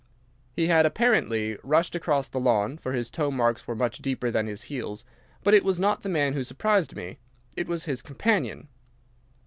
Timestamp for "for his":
2.79-3.11